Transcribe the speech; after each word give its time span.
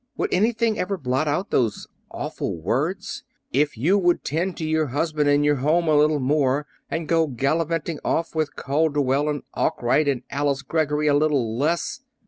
Would 0.17 0.33
anything 0.33 0.79
ever 0.79 0.97
blot 0.97 1.27
out 1.27 1.51
those 1.51 1.85
awful 2.09 2.57
words: 2.59 3.23
"If 3.53 3.77
you 3.77 3.99
would 3.99 4.23
tend 4.23 4.57
to 4.57 4.65
your 4.67 4.87
husband 4.87 5.29
and 5.29 5.45
your 5.45 5.57
home 5.57 5.87
a 5.87 5.95
little 5.95 6.19
more, 6.19 6.65
and 6.89 7.07
go 7.07 7.27
gallivanting 7.27 7.99
off 8.03 8.33
with 8.33 8.55
Calderwell 8.55 9.29
and 9.29 9.43
Arkwright 9.53 10.07
and 10.07 10.23
Alice 10.31 10.63
Greggory 10.63 11.05
a 11.05 11.13
little 11.13 11.55
less 11.55 11.99